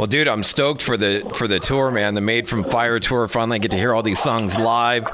Well, 0.00 0.06
dude, 0.06 0.28
I'm 0.28 0.44
stoked 0.44 0.80
for 0.80 0.96
the 0.96 1.30
for 1.34 1.46
the 1.46 1.60
tour, 1.60 1.90
man. 1.90 2.14
The 2.14 2.22
Made 2.22 2.48
from 2.48 2.64
Fire 2.64 2.98
tour. 2.98 3.28
Finally, 3.28 3.58
get 3.58 3.72
to 3.72 3.76
hear 3.76 3.92
all 3.92 4.02
these 4.02 4.18
songs 4.18 4.56
live. 4.56 5.04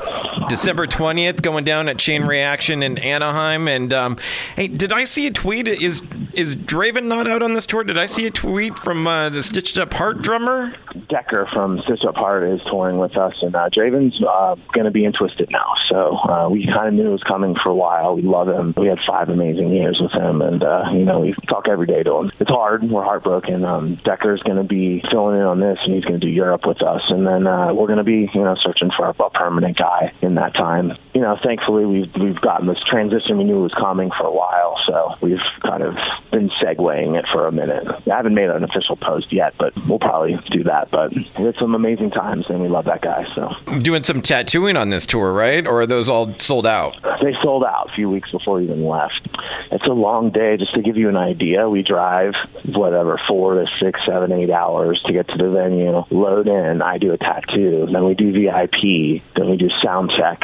December 0.48 0.86
20th, 0.86 1.42
going 1.42 1.64
down 1.64 1.88
at 1.88 1.98
Chain 1.98 2.22
Reaction 2.22 2.84
in 2.84 2.96
Anaheim. 2.98 3.66
And 3.66 3.92
um, 3.92 4.16
hey, 4.54 4.68
did 4.68 4.92
I 4.92 5.02
see 5.02 5.26
a 5.26 5.32
tweet? 5.32 5.66
Is 5.66 6.02
is 6.34 6.54
Draven 6.54 7.06
not 7.06 7.26
out 7.26 7.42
on 7.42 7.54
this 7.54 7.66
tour? 7.66 7.82
Did 7.82 7.98
I 7.98 8.06
see 8.06 8.26
a 8.26 8.30
tweet 8.30 8.78
from 8.78 9.08
uh, 9.08 9.28
the 9.28 9.42
Stitched 9.42 9.76
Up 9.76 9.92
Heart 9.92 10.22
drummer? 10.22 10.72
Decker 11.08 11.48
from 11.52 11.80
Stitched 11.80 12.04
Up 12.04 12.14
Heart 12.14 12.44
is 12.44 12.60
touring 12.66 12.98
with 12.98 13.16
us, 13.16 13.34
and 13.42 13.56
uh, 13.56 13.68
Draven's 13.70 14.22
uh, 14.22 14.54
going 14.72 14.84
to 14.84 14.90
be 14.90 15.04
in 15.04 15.12
Twisted 15.12 15.50
now. 15.50 15.74
So 15.88 16.16
uh, 16.16 16.48
we 16.48 16.66
kind 16.66 16.88
of 16.88 16.94
knew 16.94 17.08
it 17.08 17.12
was 17.12 17.22
coming 17.24 17.56
for 17.60 17.70
a 17.70 17.74
while. 17.74 18.14
We 18.14 18.22
love 18.22 18.48
him. 18.48 18.74
We 18.76 18.86
had 18.86 18.98
five 19.06 19.30
amazing 19.30 19.72
years 19.72 19.98
with 20.00 20.12
him, 20.12 20.42
and 20.42 20.62
uh, 20.62 20.84
you 20.92 21.04
know 21.04 21.20
we 21.20 21.34
talk 21.48 21.66
every 21.68 21.86
day 21.86 22.02
to 22.04 22.18
him. 22.18 22.32
It's 22.38 22.50
hard. 22.50 22.84
We're 22.88 23.02
heartbroken. 23.02 23.64
Um, 23.64 23.96
Decker's 23.96 24.42
going 24.42 24.58
to 24.58 24.64
be 24.64 24.75
be 24.76 25.02
filling 25.10 25.40
in 25.40 25.46
on 25.46 25.60
this, 25.60 25.78
and 25.84 25.94
he's 25.94 26.04
going 26.04 26.20
to 26.20 26.26
do 26.26 26.32
Europe 26.32 26.66
with 26.66 26.82
us. 26.82 27.02
And 27.08 27.26
then 27.26 27.46
uh, 27.46 27.72
we're 27.72 27.86
going 27.86 27.98
to 27.98 28.04
be, 28.04 28.30
you 28.32 28.42
know, 28.42 28.56
searching 28.56 28.90
for 28.96 29.06
a, 29.06 29.22
a 29.22 29.30
permanent 29.30 29.76
guy 29.76 30.12
in 30.22 30.34
that 30.36 30.54
time. 30.54 30.96
You 31.14 31.22
know, 31.22 31.38
thankfully 31.42 31.86
we've 31.86 32.14
we've 32.14 32.40
gotten 32.40 32.66
this 32.66 32.82
transition. 32.88 33.38
We 33.38 33.44
knew 33.44 33.58
it 33.60 33.62
was 33.62 33.74
coming 33.74 34.10
for 34.10 34.26
a 34.26 34.32
while, 34.32 34.78
so 34.86 35.14
we've 35.20 35.40
kind 35.62 35.82
of 35.82 35.96
been 36.30 36.50
segueing 36.60 37.18
it 37.18 37.24
for 37.32 37.46
a 37.46 37.52
minute. 37.52 37.86
I 37.88 38.16
haven't 38.16 38.34
made 38.34 38.50
an 38.50 38.64
official 38.64 38.96
post 38.96 39.32
yet, 39.32 39.54
but 39.58 39.74
we'll 39.86 39.98
probably 39.98 40.38
do 40.50 40.64
that. 40.64 40.90
But 40.90 41.14
had 41.14 41.56
some 41.56 41.74
amazing 41.74 42.10
times, 42.10 42.46
and 42.48 42.60
we 42.60 42.68
love 42.68 42.84
that 42.84 43.00
guy. 43.00 43.26
So 43.34 43.54
doing 43.78 44.04
some 44.04 44.20
tattooing 44.20 44.76
on 44.76 44.90
this 44.90 45.06
tour, 45.06 45.32
right? 45.32 45.66
Or 45.66 45.82
are 45.82 45.86
those 45.86 46.08
all 46.08 46.38
sold 46.38 46.66
out? 46.66 46.96
They 47.22 47.34
sold 47.42 47.64
out 47.64 47.90
a 47.90 47.94
few 47.94 48.10
weeks 48.10 48.30
before 48.30 48.56
we 48.56 48.64
even 48.64 48.86
left. 48.86 49.28
It's 49.72 49.86
a 49.86 49.92
long 49.92 50.30
day. 50.30 50.56
Just 50.56 50.74
to 50.74 50.82
give 50.82 50.96
you 50.96 51.08
an 51.08 51.16
idea, 51.16 51.68
we 51.68 51.82
drive 51.82 52.34
whatever 52.64 53.20
four 53.26 53.54
to 53.54 53.66
six, 53.80 54.00
seven, 54.06 54.32
eight 54.32 54.50
hours 54.50 54.65
hours 54.66 55.00
to 55.06 55.12
get 55.12 55.28
to 55.28 55.36
the 55.36 55.50
venue, 55.50 56.04
load 56.10 56.48
in, 56.48 56.82
I 56.82 56.98
do 56.98 57.12
a 57.12 57.18
tattoo, 57.18 57.88
then 57.90 58.04
we 58.04 58.14
do 58.14 58.32
VIP, 58.32 59.22
then 59.34 59.50
we 59.50 59.56
do 59.56 59.70
sound 59.82 60.12
check 60.16 60.42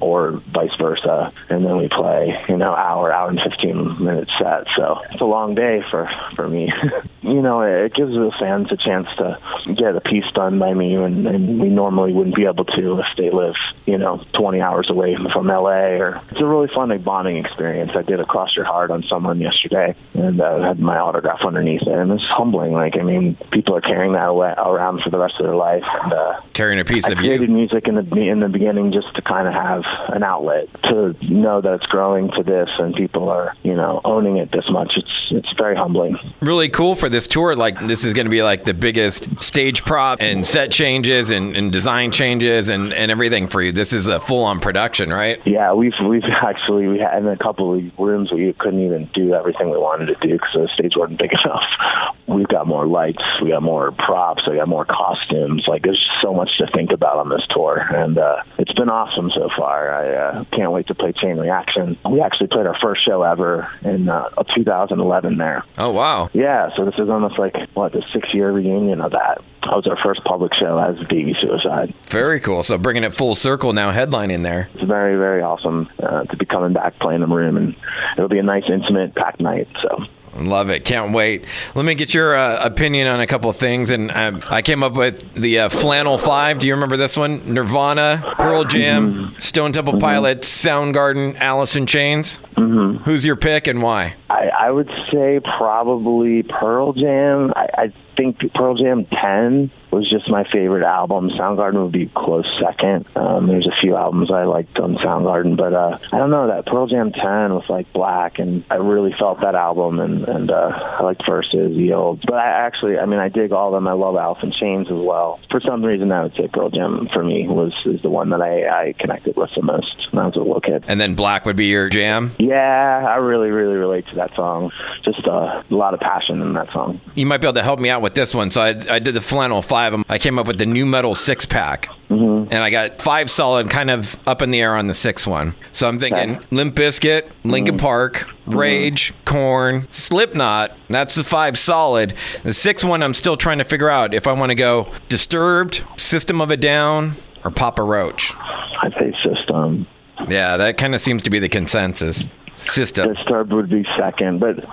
or 0.00 0.42
vice 0.52 0.74
versa, 0.78 1.32
and 1.48 1.64
then 1.64 1.78
we 1.78 1.88
play, 1.88 2.36
you 2.48 2.56
know, 2.56 2.74
hour, 2.74 3.12
hour 3.12 3.30
and 3.30 3.40
15 3.40 4.04
minute 4.04 4.28
set. 4.38 4.66
So 4.76 5.00
it's 5.10 5.20
a 5.20 5.24
long 5.24 5.54
day 5.54 5.82
for, 5.90 6.10
for 6.34 6.48
me. 6.48 6.72
you 7.22 7.40
know, 7.40 7.62
it 7.62 7.94
gives 7.94 8.12
the 8.12 8.32
fans 8.38 8.70
a 8.70 8.76
chance 8.76 9.08
to 9.16 9.38
get 9.74 9.96
a 9.96 10.00
piece 10.00 10.30
done 10.34 10.58
by 10.58 10.74
me, 10.74 10.94
and, 10.96 11.26
and 11.26 11.60
we 11.60 11.68
normally 11.68 12.12
wouldn't 12.12 12.36
be 12.36 12.44
able 12.44 12.64
to 12.66 13.00
if 13.00 13.06
they 13.16 13.30
live, 13.30 13.54
you 13.86 13.96
know, 13.96 14.22
20 14.34 14.60
hours 14.60 14.90
away 14.90 15.16
from 15.32 15.46
LA. 15.46 15.96
Or 15.96 16.20
it's 16.30 16.40
a 16.40 16.46
really 16.46 16.68
fun 16.74 16.90
like, 16.90 17.04
bonding 17.04 17.38
experience. 17.38 17.92
I 17.94 18.02
did 18.02 18.20
a 18.20 18.26
Cross 18.26 18.56
Your 18.56 18.66
Heart 18.66 18.90
on 18.90 19.04
someone 19.04 19.40
yesterday, 19.40 19.94
and 20.14 20.40
uh, 20.40 20.62
had 20.62 20.78
my 20.80 20.98
autograph 20.98 21.40
underneath 21.46 21.82
it, 21.82 21.88
and 21.88 22.12
it's 22.12 22.24
humbling. 22.24 22.72
Like, 22.72 22.96
I 22.98 23.02
mean, 23.02 23.36
people 23.50 23.76
are 23.76 23.80
carrying 23.80 24.12
that 24.12 24.28
around 24.28 25.02
for 25.02 25.10
the 25.10 25.18
rest 25.18 25.34
of 25.38 25.46
their 25.46 25.56
life. 25.56 25.84
And, 26.02 26.12
uh, 26.12 26.40
carrying 26.52 26.80
a 26.80 26.84
piece 26.84 27.06
I 27.06 27.12
of 27.12 27.18
created 27.18 27.50
music 27.50 27.88
in 27.88 27.94
the 27.94 28.28
in 28.28 28.40
the 28.40 28.48
beginning 28.48 28.92
just 28.92 29.14
to 29.16 29.22
kind 29.22 29.48
of 29.48 29.54
have 29.54 29.82
an 30.08 30.22
outlet 30.22 30.68
to 30.84 31.14
know 31.22 31.60
that 31.60 31.74
it's 31.74 31.86
growing 31.86 32.30
to 32.32 32.42
this, 32.42 32.68
and 32.78 32.94
people 32.94 33.28
are 33.28 33.54
you 33.62 33.74
know 33.74 34.00
owning 34.04 34.36
it 34.36 34.50
this 34.52 34.68
much. 34.70 34.92
It's 34.96 35.12
it's 35.30 35.52
very 35.56 35.76
humbling. 35.76 36.18
Really 36.40 36.68
cool 36.68 36.94
for 36.94 37.08
this 37.08 37.26
tour. 37.26 37.56
Like 37.56 37.78
this 37.86 38.04
is 38.04 38.12
going 38.12 38.26
to 38.26 38.30
be 38.30 38.42
like 38.42 38.64
the 38.64 38.74
biggest 38.74 39.42
stage 39.42 39.84
prop 39.84 40.20
and 40.20 40.46
set 40.46 40.70
changes 40.70 41.30
and, 41.30 41.56
and 41.56 41.72
design 41.72 42.10
changes 42.10 42.68
and, 42.68 42.92
and 42.92 43.10
everything 43.10 43.46
for 43.46 43.60
you. 43.62 43.72
This 43.72 43.92
is 43.92 44.06
a 44.06 44.20
full 44.20 44.44
on 44.44 44.60
production, 44.60 45.10
right? 45.10 45.40
Yeah, 45.44 45.72
we've 45.72 45.94
we've 46.06 46.22
actually 46.42 46.86
we 46.86 46.98
had 46.98 47.18
in 47.18 47.28
a 47.28 47.36
couple 47.36 47.74
of 47.74 47.98
rooms 47.98 48.32
we 48.32 48.52
couldn't 48.54 48.84
even 48.84 49.10
do 49.14 49.34
everything 49.34 49.70
we 49.70 49.78
wanted 49.78 50.06
to 50.06 50.14
do 50.26 50.34
because 50.34 50.50
the 50.54 50.68
stage 50.74 50.92
wasn't 50.96 51.18
big 51.18 51.32
enough. 51.44 52.16
We've 52.26 52.48
got 52.48 52.66
more 52.66 52.86
lights, 52.86 53.22
we 53.42 53.50
got 53.50 53.62
more 53.62 53.92
props, 53.92 54.42
we 54.48 54.56
got 54.56 54.68
more 54.68 54.84
costumes. 54.84 55.64
Like 55.68 55.82
there's 55.82 56.02
so 56.22 56.32
much 56.32 56.50
to 56.58 56.66
think 56.74 56.90
about 56.90 57.18
on 57.18 57.28
this 57.28 57.42
tour, 57.50 57.78
and 57.78 58.16
uh, 58.16 58.42
it's 58.58 58.72
been 58.72 58.88
awesome 58.88 59.30
so 59.34 59.50
far. 59.56 59.92
I 59.92 60.14
uh, 60.14 60.44
can't 60.44 60.72
wait 60.72 60.86
to 60.86 60.94
play 60.94 61.12
Chain 61.12 61.36
Reaction. 61.36 61.98
We 62.10 62.20
actually 62.20 62.46
played 62.46 62.66
our 62.66 62.76
first 62.80 63.04
show 63.04 63.22
ever 63.22 63.68
in 63.82 64.08
uh, 64.08 64.30
2011 64.54 65.36
there. 65.36 65.64
Oh 65.76 65.90
wow! 65.90 66.30
Yeah, 66.32 66.70
so 66.76 66.84
this 66.84 66.94
is 66.98 67.10
almost 67.10 67.38
like 67.38 67.54
what 67.74 67.92
the 67.92 68.02
six 68.12 68.32
year 68.32 68.50
reunion 68.50 69.00
of 69.00 69.12
that. 69.12 69.42
That 69.62 69.76
was 69.76 69.86
our 69.86 69.96
first 70.02 70.22
public 70.24 70.52
show 70.54 70.78
as 70.78 70.96
Baby 71.08 71.34
Suicide. 71.40 71.94
Very 72.08 72.40
cool. 72.40 72.62
So 72.62 72.76
bringing 72.78 73.04
it 73.04 73.14
full 73.14 73.34
circle 73.34 73.72
now, 73.72 73.92
headlining 73.92 74.42
there. 74.42 74.68
It's 74.74 74.84
very 74.84 75.16
very 75.16 75.42
awesome 75.42 75.88
uh, 76.02 76.24
to 76.24 76.36
be 76.36 76.46
coming 76.46 76.72
back 76.72 76.98
playing 76.98 77.20
the 77.20 77.26
room, 77.26 77.56
and 77.56 77.76
it'll 78.16 78.28
be 78.28 78.38
a 78.38 78.42
nice 78.42 78.64
intimate 78.68 79.14
packed 79.14 79.40
night. 79.40 79.68
So 79.82 80.06
Love 80.36 80.70
it. 80.70 80.84
Can't 80.84 81.12
wait. 81.12 81.44
Let 81.74 81.84
me 81.84 81.94
get 81.94 82.12
your 82.14 82.36
uh, 82.36 82.64
opinion 82.64 83.06
on 83.06 83.20
a 83.20 83.26
couple 83.26 83.50
of 83.50 83.56
things. 83.56 83.90
And 83.90 84.10
uh, 84.10 84.40
I 84.50 84.62
came 84.62 84.82
up 84.82 84.94
with 84.94 85.32
the 85.34 85.60
uh, 85.60 85.68
Flannel 85.68 86.18
Five. 86.18 86.58
Do 86.58 86.66
you 86.66 86.74
remember 86.74 86.96
this 86.96 87.16
one? 87.16 87.54
Nirvana, 87.54 88.34
Pearl 88.36 88.64
Jam, 88.64 89.14
mm-hmm. 89.14 89.38
Stone 89.40 89.72
Temple 89.72 89.94
mm-hmm. 89.94 90.00
Pilots, 90.00 90.48
Soundgarden, 90.48 91.36
Alice 91.38 91.76
in 91.76 91.86
Chains. 91.86 92.40
Mm-hmm. 92.56 93.04
Who's 93.04 93.24
your 93.24 93.36
pick 93.36 93.66
and 93.66 93.82
why? 93.82 94.16
I, 94.30 94.48
I 94.48 94.70
would 94.70 94.90
say 95.12 95.40
probably 95.58 96.42
Pearl 96.42 96.92
Jam. 96.92 97.52
I, 97.54 97.68
I 97.74 97.92
think 98.16 98.38
Pearl 98.54 98.74
Jam 98.74 99.06
10 99.06 99.70
was 99.94 100.10
just 100.10 100.28
my 100.28 100.44
favorite 100.52 100.84
album. 100.84 101.30
Soundgarden 101.30 101.82
would 101.82 101.92
be 101.92 102.10
close 102.14 102.46
second. 102.60 103.06
Um, 103.16 103.46
there's 103.46 103.66
a 103.66 103.80
few 103.80 103.94
albums 103.94 104.30
I 104.30 104.42
liked 104.42 104.76
on 104.78 104.96
Soundgarden, 104.96 105.56
but 105.56 105.72
uh, 105.72 105.98
I 106.12 106.18
don't 106.18 106.30
know 106.30 106.48
that 106.48 106.66
Pearl 106.66 106.88
Jam 106.88 107.12
10 107.12 107.22
was 107.54 107.64
like 107.68 107.92
black, 107.92 108.40
and 108.40 108.64
I 108.70 108.76
really 108.76 109.14
felt 109.16 109.40
that 109.40 109.54
album, 109.54 110.00
and 110.00 110.28
and 110.28 110.50
uh, 110.50 110.96
I 110.98 111.02
liked 111.02 111.22
Versus, 111.26 111.76
the 111.76 111.92
old. 111.92 112.22
But 112.26 112.34
I 112.34 112.66
actually, 112.66 112.98
I 112.98 113.06
mean, 113.06 113.20
I 113.20 113.28
dig 113.28 113.52
all 113.52 113.68
of 113.68 113.74
them. 113.74 113.88
I 113.88 113.92
love 113.92 114.16
Alice 114.16 114.42
in 114.42 114.52
Chains 114.52 114.88
as 114.88 114.98
well. 114.98 115.40
For 115.50 115.60
some 115.60 115.84
reason, 115.84 116.10
I 116.10 116.24
would 116.24 116.34
say 116.34 116.48
Pearl 116.48 116.70
Jam 116.70 117.08
for 117.12 117.22
me 117.22 117.46
was 117.46 117.72
is 117.86 118.02
the 118.02 118.10
one 118.10 118.30
that 118.30 118.42
I, 118.42 118.88
I 118.88 118.92
connected 118.98 119.36
with 119.36 119.50
the 119.54 119.62
most 119.62 120.08
when 120.10 120.22
I 120.22 120.26
was 120.26 120.36
a 120.36 120.40
little 120.40 120.60
kid. 120.60 120.84
And 120.88 121.00
then 121.00 121.14
Black 121.14 121.46
would 121.46 121.56
be 121.56 121.66
your 121.66 121.88
jam. 121.88 122.32
Yeah, 122.38 123.06
I 123.08 123.16
really 123.16 123.50
really 123.50 123.76
relate 123.76 124.06
to 124.08 124.16
that 124.16 124.34
song. 124.34 124.72
Just 125.04 125.26
uh, 125.26 125.62
a 125.70 125.74
lot 125.74 125.94
of 125.94 126.00
passion 126.00 126.42
in 126.42 126.52
that 126.54 126.72
song. 126.72 127.00
You 127.14 127.26
might 127.26 127.40
be 127.40 127.46
able 127.46 127.54
to 127.54 127.62
help 127.62 127.78
me 127.78 127.90
out 127.90 128.02
with 128.02 128.14
this 128.14 128.34
one. 128.34 128.50
So 128.50 128.60
I, 128.60 128.68
I 128.90 128.98
did 128.98 129.14
the 129.14 129.20
flannel 129.20 129.62
five. 129.62 129.83
I 130.08 130.18
came 130.18 130.38
up 130.38 130.46
with 130.46 130.58
the 130.58 130.66
nu 130.66 130.86
metal 130.86 131.14
six 131.14 131.44
pack. 131.44 131.88
Mm-hmm. 132.10 132.52
And 132.52 132.62
I 132.62 132.70
got 132.70 133.00
five 133.00 133.30
solid, 133.30 133.70
kind 133.70 133.90
of 133.90 134.16
up 134.26 134.42
in 134.42 134.50
the 134.50 134.60
air 134.60 134.76
on 134.76 134.86
the 134.86 134.94
sixth 134.94 135.26
one. 135.26 135.54
So 135.72 135.88
I'm 135.88 135.98
thinking 135.98 136.36
okay. 136.36 136.46
Limp 136.50 136.74
Bizkit, 136.74 137.30
Linkin 137.42 137.74
mm-hmm. 137.74 137.84
Park, 137.84 138.14
mm-hmm. 138.14 138.58
Rage, 138.58 139.12
mm-hmm. 139.12 139.24
Korn, 139.24 139.88
Slipknot. 139.90 140.76
That's 140.88 141.14
the 141.14 141.24
five 141.24 141.58
solid. 141.58 142.14
The 142.42 142.52
sixth 142.52 142.84
one, 142.84 143.02
I'm 143.02 143.14
still 143.14 143.36
trying 143.36 143.58
to 143.58 143.64
figure 143.64 143.88
out 143.88 144.14
if 144.14 144.26
I 144.26 144.32
want 144.32 144.50
to 144.50 144.54
go 144.54 144.92
Disturbed, 145.08 145.82
System 145.96 146.40
of 146.40 146.50
a 146.50 146.56
Down, 146.56 147.12
or 147.44 147.50
Papa 147.50 147.82
Roach. 147.82 148.34
I 148.36 148.90
say 148.98 149.14
System. 149.22 149.86
Yeah, 150.28 150.56
that 150.56 150.76
kind 150.76 150.94
of 150.94 151.00
seems 151.00 151.22
to 151.24 151.30
be 151.30 151.38
the 151.38 151.48
consensus. 151.48 152.28
System. 152.56 153.08
The 153.08 153.14
Disturbed 153.14 153.52
would 153.52 153.68
be 153.68 153.84
second, 153.98 154.38
but 154.38 154.64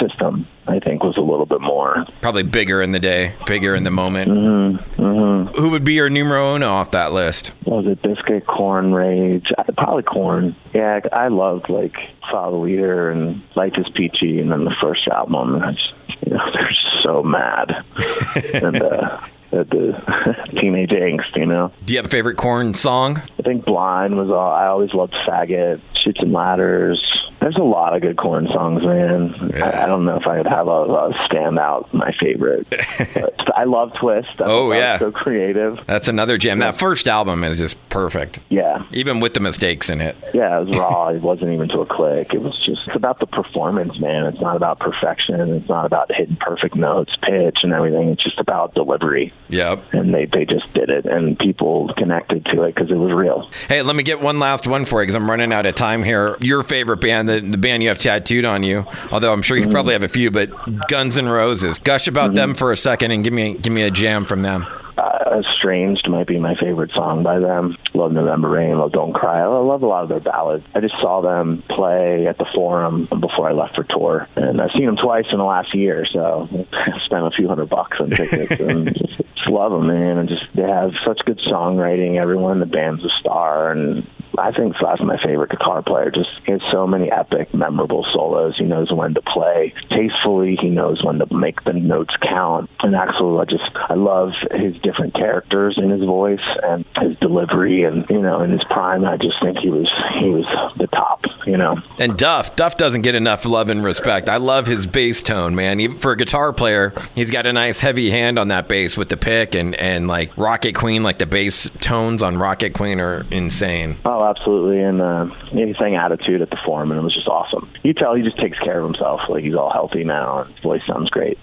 System 0.00 0.46
I 0.66 0.78
think 0.78 1.02
was 1.02 1.16
a 1.16 1.20
little 1.20 1.46
bit 1.46 1.60
more 1.60 2.06
probably 2.20 2.42
bigger 2.42 2.80
in 2.80 2.92
the 2.92 3.00
day, 3.00 3.34
bigger 3.46 3.74
in 3.74 3.82
the 3.82 3.90
moment. 3.90 4.30
Mm-hmm. 4.30 5.02
Mm-hmm. 5.02 5.60
Who 5.60 5.70
would 5.70 5.84
be 5.84 5.94
your 5.94 6.08
numero 6.08 6.54
uno 6.54 6.68
off 6.68 6.92
that 6.92 7.12
list? 7.12 7.52
Was 7.66 7.86
it 7.86 8.00
Bizkit, 8.02 8.46
Korn, 8.46 8.94
Rage? 8.94 9.52
Probably 9.76 10.02
Korn. 10.02 10.56
Yeah, 10.72 11.00
I 11.12 11.28
loved 11.28 11.68
like 11.68 11.96
Follow 12.30 12.52
the 12.52 12.64
Leader 12.64 13.10
and 13.10 13.42
Life 13.56 13.74
is 13.76 13.88
Peachy, 13.94 14.40
and 14.40 14.50
then 14.50 14.64
the 14.64 14.74
first 14.80 15.06
album. 15.08 15.56
I 15.62 15.72
just, 15.72 15.92
you 16.24 16.34
know, 16.34 16.50
they're 16.54 16.76
so 17.02 17.22
mad, 17.22 17.84
and 18.54 18.82
uh, 18.82 19.20
the 19.50 20.46
teenage 20.60 20.90
angst, 20.90 21.36
you 21.36 21.46
know. 21.46 21.72
Do 21.84 21.94
you 21.94 21.98
have 21.98 22.06
a 22.06 22.10
favorite 22.10 22.36
Korn 22.36 22.74
song? 22.74 23.22
I 23.44 23.46
think 23.46 23.66
Blind 23.66 24.16
was 24.16 24.30
all. 24.30 24.52
I 24.52 24.66
always 24.68 24.94
loved 24.94 25.12
Faggot, 25.28 25.78
Chutes 26.02 26.20
and 26.20 26.32
Ladders. 26.32 26.98
There's 27.40 27.56
a 27.56 27.62
lot 27.62 27.94
of 27.94 28.00
good 28.00 28.16
Korn 28.16 28.48
songs, 28.50 28.82
man. 28.82 29.52
Yeah. 29.54 29.68
I, 29.68 29.84
I, 29.84 29.86
don't 29.86 30.06
know 30.06 30.16
if 30.16 30.26
I'd 30.26 30.46
have 30.46 30.66
a, 30.66 30.70
a 30.70 31.12
standout 31.28 31.92
my 31.92 32.10
favorite. 32.18 32.66
I 33.54 33.64
love 33.64 33.92
Twist. 34.00 34.40
I 34.40 34.44
oh 34.46 34.72
yeah, 34.72 34.98
so 34.98 35.12
creative. 35.12 35.78
That's 35.86 36.08
another 36.08 36.38
jam. 36.38 36.60
That 36.60 36.78
first 36.78 37.06
album 37.06 37.44
is 37.44 37.58
just 37.58 37.76
perfect. 37.90 38.38
Yeah, 38.48 38.86
even 38.92 39.20
with 39.20 39.34
the 39.34 39.40
mistakes 39.40 39.90
in 39.90 40.00
it. 40.00 40.16
Yeah, 40.32 40.60
it 40.60 40.68
was 40.68 40.78
raw. 40.78 41.08
it 41.08 41.20
wasn't 41.20 41.52
even 41.52 41.68
to 41.68 41.80
a 41.80 41.86
click. 41.86 42.32
It 42.32 42.40
was 42.40 42.58
just 42.64 42.80
it's 42.86 42.96
about 42.96 43.18
the 43.18 43.26
performance, 43.26 43.98
man. 43.98 44.24
It's 44.24 44.40
not 44.40 44.56
about 44.56 44.78
perfection. 44.78 45.54
It's 45.54 45.68
not 45.68 45.84
about 45.84 46.10
hitting 46.14 46.36
perfect 46.36 46.76
notes, 46.76 47.14
pitch, 47.22 47.58
and 47.62 47.74
everything. 47.74 48.10
It's 48.10 48.22
just 48.22 48.38
about 48.38 48.74
delivery. 48.74 49.34
Yep. 49.48 49.92
And 49.92 50.14
they 50.14 50.26
they 50.26 50.46
just 50.46 50.72
did 50.72 50.88
it, 50.88 51.04
and 51.04 51.38
people 51.38 51.92
connected 51.96 52.46
to 52.46 52.62
it 52.62 52.74
because 52.74 52.90
it 52.90 52.96
was 52.96 53.12
real. 53.12 53.33
Hey, 53.68 53.82
let 53.82 53.96
me 53.96 54.02
get 54.02 54.20
one 54.20 54.38
last 54.38 54.66
one 54.66 54.84
for 54.84 55.00
you 55.00 55.06
because 55.06 55.16
I'm 55.16 55.28
running 55.28 55.52
out 55.52 55.66
of 55.66 55.74
time 55.74 56.02
here. 56.02 56.36
Your 56.40 56.62
favorite 56.62 56.98
band, 56.98 57.28
the, 57.28 57.40
the 57.40 57.58
band 57.58 57.82
you 57.82 57.88
have 57.88 57.98
tattooed 57.98 58.44
on 58.44 58.62
you, 58.62 58.86
although 59.10 59.32
I'm 59.32 59.42
sure 59.42 59.56
you 59.56 59.64
mm-hmm. 59.64 59.72
probably 59.72 59.92
have 59.92 60.02
a 60.02 60.08
few, 60.08 60.30
but 60.30 60.50
Guns 60.88 61.16
N' 61.16 61.28
Roses. 61.28 61.78
Gush 61.78 62.08
about 62.08 62.28
mm-hmm. 62.28 62.36
them 62.36 62.54
for 62.54 62.72
a 62.72 62.76
second 62.76 63.10
and 63.10 63.24
give 63.24 63.32
me 63.32 63.54
give 63.58 63.72
me 63.72 63.82
a 63.82 63.90
jam 63.90 64.24
from 64.24 64.42
them. 64.42 64.66
Uh, 64.96 65.40
Estranged 65.40 66.08
might 66.08 66.28
be 66.28 66.38
my 66.38 66.54
favorite 66.54 66.92
song 66.92 67.24
by 67.24 67.40
them. 67.40 67.76
Love 67.94 68.12
November 68.12 68.48
Rain, 68.48 68.78
love 68.78 68.92
Don't 68.92 69.12
Cry. 69.12 69.40
I 69.40 69.46
love 69.46 69.82
a 69.82 69.86
lot 69.86 70.04
of 70.04 70.08
their 70.08 70.20
ballads. 70.20 70.64
I 70.74 70.80
just 70.80 70.94
saw 71.00 71.20
them 71.20 71.64
play 71.68 72.26
at 72.28 72.38
the 72.38 72.46
Forum 72.54 73.06
before 73.06 73.48
I 73.48 73.52
left 73.52 73.74
for 73.74 73.82
tour, 73.84 74.28
and 74.36 74.60
I've 74.60 74.70
seen 74.70 74.86
them 74.86 74.96
twice 74.96 75.26
in 75.32 75.38
the 75.38 75.44
last 75.44 75.74
year, 75.74 76.06
so 76.12 76.48
I 76.72 77.00
spent 77.04 77.26
a 77.26 77.32
few 77.32 77.48
hundred 77.48 77.70
bucks 77.70 77.98
on 77.98 78.10
tickets 78.10 78.60
and 78.60 79.24
love 79.54 79.72
them, 79.72 79.86
man. 79.86 80.18
And 80.18 80.28
just 80.28 80.44
they 80.54 80.62
have 80.62 80.90
such 81.06 81.20
good 81.24 81.38
songwriting. 81.38 82.20
Everyone 82.20 82.52
in 82.52 82.60
the 82.60 82.66
band's 82.66 83.04
a 83.04 83.08
star, 83.20 83.70
and 83.70 84.06
I 84.38 84.50
think 84.50 84.76
Slash's 84.78 85.04
my 85.04 85.18
favorite 85.22 85.50
guitar 85.50 85.82
player. 85.82 86.10
Just 86.10 86.30
he 86.44 86.52
has 86.52 86.60
so 86.70 86.86
many 86.86 87.10
epic, 87.10 87.54
memorable 87.54 88.04
solos. 88.12 88.56
He 88.58 88.64
knows 88.64 88.92
when 88.92 89.14
to 89.14 89.22
play 89.22 89.72
tastefully. 89.90 90.56
He 90.60 90.68
knows 90.68 91.02
when 91.04 91.18
to 91.18 91.34
make 91.34 91.62
the 91.64 91.72
notes 91.72 92.14
count. 92.20 92.68
And 92.80 92.94
Axl, 92.94 93.40
I 93.40 93.44
just 93.44 93.70
I 93.74 93.94
love 93.94 94.32
his 94.50 94.76
different 94.82 95.14
characters 95.14 95.78
in 95.78 95.90
his 95.90 96.04
voice 96.04 96.44
and 96.62 96.84
his 96.96 97.16
delivery. 97.18 97.84
And 97.84 98.04
you 98.10 98.20
know, 98.20 98.42
in 98.42 98.50
his 98.50 98.64
prime, 98.64 99.04
I 99.04 99.16
just 99.16 99.40
think 99.40 99.58
he 99.58 99.70
was 99.70 99.90
he 100.20 100.30
was 100.30 100.46
the 100.76 100.88
top. 100.88 101.22
You 101.46 101.56
know. 101.56 101.80
And 101.98 102.16
Duff, 102.16 102.56
Duff 102.56 102.76
doesn't 102.76 103.02
get 103.02 103.14
enough 103.14 103.44
love 103.44 103.68
and 103.68 103.84
respect. 103.84 104.28
I 104.28 104.36
love 104.38 104.66
his 104.66 104.86
bass 104.86 105.22
tone, 105.22 105.54
man. 105.54 105.80
Even 105.80 105.96
for 105.96 106.12
a 106.12 106.16
guitar 106.16 106.52
player, 106.52 106.94
he's 107.14 107.30
got 107.30 107.46
a 107.46 107.52
nice 107.52 107.80
heavy 107.80 108.10
hand 108.10 108.38
on 108.38 108.48
that 108.48 108.68
bass 108.68 108.96
with 108.96 109.08
the 109.08 109.16
pick 109.16 109.54
and 109.54 109.74
and 109.74 110.08
like 110.08 110.36
Rocket 110.36 110.74
Queen, 110.74 111.02
like 111.02 111.18
the 111.18 111.26
bass 111.26 111.70
tones 111.80 112.22
on 112.22 112.36
Rocket 112.36 112.74
Queen 112.74 113.00
are 113.00 113.26
insane. 113.30 113.96
Oh, 114.04 114.24
absolutely. 114.24 114.80
And 114.80 115.00
uh, 115.00 115.26
he 115.50 115.74
sang 115.78 115.96
Attitude 115.96 116.40
at 116.42 116.50
the 116.50 116.58
Forum, 116.64 116.90
and 116.90 117.00
it 117.00 117.04
was 117.04 117.14
just 117.14 117.28
awesome. 117.28 117.70
You 117.82 117.92
tell 117.94 118.14
he 118.14 118.22
just 118.22 118.38
takes 118.38 118.58
care 118.58 118.80
of 118.80 118.84
himself. 118.84 119.20
Like 119.28 119.44
he's 119.44 119.54
all 119.54 119.72
healthy 119.72 120.04
now, 120.04 120.40
and 120.40 120.54
his 120.54 120.62
voice 120.62 120.82
sounds 120.86 121.10
great. 121.10 121.38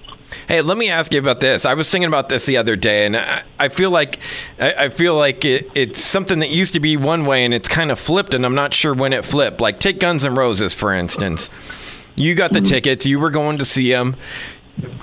Hey, 0.47 0.61
let 0.61 0.77
me 0.77 0.89
ask 0.89 1.13
you 1.13 1.19
about 1.19 1.39
this. 1.39 1.65
I 1.65 1.73
was 1.73 1.89
thinking 1.91 2.07
about 2.07 2.29
this 2.29 2.45
the 2.45 2.57
other 2.57 2.75
day, 2.75 3.05
and 3.05 3.17
I, 3.17 3.43
I 3.59 3.69
feel 3.69 3.91
like 3.91 4.19
I, 4.59 4.73
I 4.85 4.89
feel 4.89 5.15
like 5.15 5.43
it, 5.45 5.69
it's 5.75 6.01
something 6.03 6.39
that 6.39 6.49
used 6.49 6.73
to 6.73 6.79
be 6.79 6.97
one 6.97 7.25
way, 7.25 7.43
and 7.45 7.53
it's 7.53 7.67
kind 7.67 7.91
of 7.91 7.99
flipped, 7.99 8.33
and 8.33 8.45
I'm 8.45 8.55
not 8.55 8.73
sure 8.73 8.93
when 8.93 9.13
it 9.13 9.25
flipped. 9.25 9.59
Like 9.61 9.79
take 9.79 9.99
Guns 9.99 10.23
N' 10.25 10.35
Roses 10.35 10.73
for 10.73 10.93
instance. 10.93 11.49
You 12.15 12.35
got 12.35 12.53
the 12.53 12.59
Mm-hmm. 12.59 12.69
tickets. 12.73 13.05
You 13.05 13.19
were 13.19 13.29
going 13.29 13.57
to 13.57 13.65
see 13.65 13.91
them. 13.91 14.15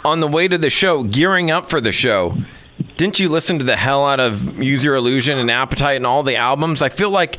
On 0.04 0.20
the 0.20 0.28
way 0.28 0.48
to 0.48 0.58
the 0.58 0.70
show, 0.70 1.02
gearing 1.04 1.50
up 1.50 1.68
for 1.70 1.80
the 1.80 1.92
show, 1.92 2.36
didn't 2.96 3.20
you 3.20 3.28
listen 3.28 3.58
to 3.58 3.64
the 3.64 3.76
hell 3.76 4.04
out 4.06 4.20
of 4.20 4.62
Use 4.62 4.82
Your 4.84 4.94
Illusion 4.96 5.38
and 5.38 5.50
Appetite 5.50 5.96
and 5.96 6.06
all 6.06 6.22
the 6.22 6.36
albums? 6.36 6.82
I 6.82 6.88
feel 6.88 7.10
like 7.10 7.38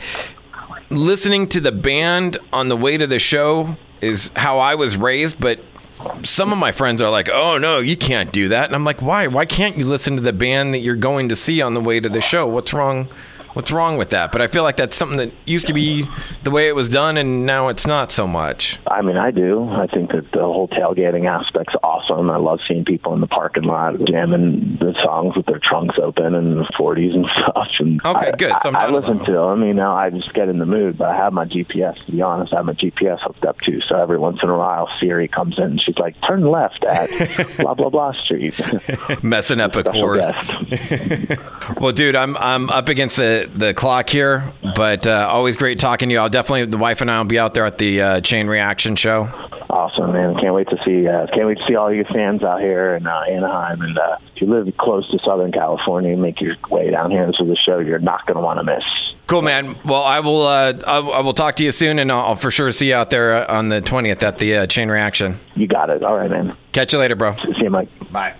listening 0.90 1.48
to 1.48 1.60
the 1.60 1.72
band 1.72 2.38
on 2.54 2.68
the 2.70 2.78
way 2.78 2.98
to 2.98 3.08
the 3.08 3.20
show 3.20 3.78
is 4.02 4.32
how 4.36 4.60
I 4.60 4.76
was 4.76 4.96
raised, 4.98 5.40
but 5.40 5.60
some 6.24 6.51
of 6.51 6.57
my 6.57 6.72
friends 6.72 7.01
are 7.01 7.12
like, 7.12 7.30
"Oh 7.30 7.57
no, 7.57 7.80
you 7.80 7.96
can't 7.98 8.31
do 8.31 8.50
that." 8.50 8.66
And 8.66 8.75
I'm 8.75 8.86
like, 8.86 9.01
"Why? 9.01 9.28
Why 9.28 9.46
can't 9.46 9.78
you 9.78 9.86
listen 9.86 10.16
to 10.16 10.22
the 10.22 10.34
band 10.34 10.74
that 10.74 10.80
you're 10.80 10.96
going 10.96 11.30
to 11.30 11.36
see 11.36 11.62
on 11.62 11.74
the 11.74 11.81
way 11.81 12.00
to 12.00 12.10
the 12.10 12.22
show? 12.22 12.48
What's 12.48 12.74
wrong? 12.74 13.10
What's 13.60 13.74
wrong 13.74 13.98
with 13.98 14.12
that?" 14.12 14.32
But 14.32 14.42
I 14.42 14.48
feel 14.48 14.64
like 14.64 14.78
that's 14.78 14.96
something 14.96 15.18
that 15.18 15.34
used 15.46 15.68
to 15.68 15.74
be 15.74 16.08
the 16.44 16.50
way 16.50 16.70
it 16.70 16.76
was 16.76 16.88
done 16.88 17.18
and 17.18 17.46
now 17.46 17.68
it's 17.68 17.86
not 17.86 18.10
so 18.10 18.26
much. 18.26 18.80
I 18.88 19.02
mean, 19.02 19.18
I 19.18 19.32
do. 19.32 19.68
I 19.70 19.86
think 19.86 20.12
that 20.12 20.32
the 20.32 20.40
whole 20.40 20.70
tailgating 20.70 21.30
aspect's 21.30 21.76
awesome. 21.84 22.30
I 22.30 22.38
love 22.38 22.62
seeing 22.66 22.86
people 22.86 23.14
in 23.14 23.20
the 23.20 23.28
parking 23.28 23.64
lot 23.64 23.96
jamming 24.06 24.78
the 24.80 24.94
songs 25.04 25.36
with 25.36 25.46
their 25.46 25.60
trunks 25.60 25.98
open 26.02 26.36
and 26.36 26.58
the 26.58 26.70
40s 26.80 27.14
and 27.16 27.26
stuff. 27.38 27.68
And 27.80 28.00
Okay, 28.06 28.32
I, 28.32 28.36
good. 28.38 28.54
So 28.62 28.70
I, 28.70 28.86
I 28.86 28.90
listen 28.92 29.20
to 29.26 29.32
them. 29.34 29.64
You 29.64 29.74
know, 29.74 29.92
I 29.92 30.10
just 30.10 30.34
get 30.34 30.48
in 30.48 30.58
the 30.60 30.66
mood. 30.66 30.98
But 30.98 31.10
I 31.10 31.18
have 31.18 31.34
my 31.34 31.44
GPS. 31.44 32.02
To 32.06 32.12
be 32.14 32.22
honest, 32.22 32.54
I 32.54 32.58
have 32.58 32.66
my 32.66 32.74
GPS 32.76 33.20
hooked 33.20 33.44
up 33.44 33.60
too. 33.60 33.82
So 33.82 34.02
every 34.02 34.18
once 34.18 34.40
in 34.42 34.50
a 34.50 34.58
while, 34.58 34.88
Siri 35.02 35.28
comes 35.28 35.58
in. 35.58 35.64
and 35.66 35.82
She's 35.82 35.98
like, 35.98 36.16
"Turn 36.26 36.50
left 36.50 36.86
at 36.86 37.10
blah 37.58 37.74
blah 37.74 37.90
blah 37.90 38.14
street." 38.24 38.58
Messing 39.22 39.60
up 39.60 39.76
a 39.76 39.84
course. 39.84 40.26
Well, 41.80 41.92
dude, 41.92 42.16
I'm 42.16 42.36
I'm 42.38 42.70
up 42.70 42.90
against 42.90 43.18
the, 43.18 43.49
the 43.54 43.74
clock 43.74 44.10
here, 44.10 44.54
but 44.75 45.06
uh, 45.06 45.28
always 45.30 45.57
great 45.57 45.80
talking 45.80 46.10
to 46.10 46.13
you. 46.13 46.19
I'll 46.19 46.30
definitely 46.30 46.66
the 46.66 46.78
wife 46.78 47.01
and 47.01 47.10
I 47.10 47.18
will 47.18 47.25
be 47.25 47.40
out 47.40 47.54
there 47.54 47.66
at 47.66 47.78
the 47.78 48.01
uh, 48.01 48.22
Chain 48.22 48.48
Reaction 48.48 48.96
show. 48.96 49.30
Awesome, 49.69 50.13
man! 50.13 50.36
Can't 50.36 50.56
wait 50.56 50.68
to 50.69 50.78
see. 50.84 51.07
Uh, 51.07 51.28
can't 51.28 51.46
wait 51.46 51.57
to 51.60 51.66
see 51.68 51.75
all 51.75 51.94
you 51.94 52.04
fans 52.06 52.42
out 52.44 52.60
here 52.60 52.96
in 52.96 53.06
uh, 53.06 53.22
Anaheim. 53.30 53.81
And 53.81 53.98
uh, 53.98 54.18
if 54.36 54.42
you 54.42 54.48
live 54.48 54.75
close 54.78 55.10
to 55.12 55.19
Southern 55.24 55.51
California, 55.51 56.18
make 56.18 56.42
your 56.42 56.56
way 56.72 56.90
down 56.90 57.12
here 57.12 57.25
to 57.31 57.46
the 57.46 57.56
show. 57.56 57.78
You're 57.78 58.00
not 58.00 58.25
going 58.25 58.38
to 58.38 58.42
want 58.42 58.60
to 58.60 58.63
miss. 58.63 58.84
Cool, 59.28 59.44
man. 59.44 59.78
Well, 59.86 60.02
I 60.02 60.22
will 60.22 60.42
uh, 60.42 60.74
I, 60.88 61.00
I 61.00 61.19
will 61.22 61.36
talk 61.36 61.54
to 61.56 61.63
you 61.63 61.72
soon, 61.72 62.00
and 62.00 62.12
I'll, 62.12 62.30
I'll 62.30 62.36
for 62.36 62.50
sure 62.50 62.72
see 62.72 62.90
you 62.90 62.95
out 62.95 63.12
there 63.12 63.48
uh, 63.48 63.57
on 63.57 63.69
the 63.69 63.80
twentieth 63.80 64.24
at 64.24 64.40
the 64.40 64.56
uh, 64.56 64.66
Chain 64.66 64.90
Reaction. 64.90 65.38
You 65.56 65.68
got 65.68 65.92
it. 65.92 66.02
All 66.02 66.16
right, 66.16 66.31
man. 66.31 66.57
Catch 66.72 66.94
you 66.94 67.00
later, 67.00 67.16
bro. 67.16 67.36
See 67.36 67.54
you, 67.62 67.69
Mike. 67.69 67.90
Bye. 68.12 68.34